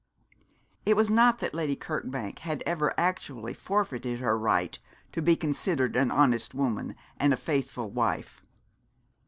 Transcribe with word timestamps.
It 0.83 0.95
was 0.95 1.11
not 1.11 1.37
that 1.41 1.53
Lady 1.53 1.75
Kirkbank 1.75 2.39
had 2.39 2.63
ever 2.65 2.91
actually 2.99 3.53
forfeited 3.53 4.19
her 4.19 4.35
right 4.35 4.79
to 5.11 5.21
be 5.21 5.35
considered 5.35 5.95
an 5.95 6.09
honest 6.09 6.55
woman 6.55 6.95
and 7.17 7.33
a 7.35 7.37
faithful 7.37 7.91
wife. 7.91 8.41